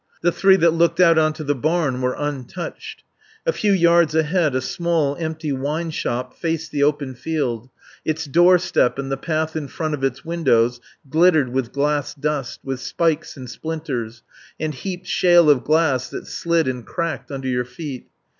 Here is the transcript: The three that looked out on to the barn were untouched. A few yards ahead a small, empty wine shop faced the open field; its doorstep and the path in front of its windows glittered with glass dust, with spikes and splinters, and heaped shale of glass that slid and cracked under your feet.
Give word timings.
The 0.23 0.31
three 0.31 0.55
that 0.55 0.71
looked 0.73 0.99
out 0.99 1.19
on 1.19 1.31
to 1.33 1.43
the 1.43 1.53
barn 1.53 2.01
were 2.01 2.15
untouched. 2.17 3.03
A 3.45 3.51
few 3.53 3.71
yards 3.71 4.15
ahead 4.15 4.55
a 4.55 4.59
small, 4.61 5.15
empty 5.17 5.51
wine 5.51 5.91
shop 5.91 6.35
faced 6.35 6.71
the 6.71 6.81
open 6.81 7.13
field; 7.13 7.69
its 8.03 8.25
doorstep 8.25 8.97
and 8.97 9.11
the 9.11 9.15
path 9.17 9.55
in 9.55 9.67
front 9.67 9.93
of 9.93 10.03
its 10.03 10.25
windows 10.25 10.81
glittered 11.07 11.49
with 11.49 11.71
glass 11.71 12.15
dust, 12.15 12.61
with 12.63 12.79
spikes 12.79 13.37
and 13.37 13.47
splinters, 13.47 14.23
and 14.59 14.73
heaped 14.73 15.05
shale 15.05 15.51
of 15.51 15.63
glass 15.63 16.09
that 16.09 16.25
slid 16.25 16.67
and 16.67 16.87
cracked 16.87 17.29
under 17.29 17.47
your 17.47 17.63
feet. 17.63 18.07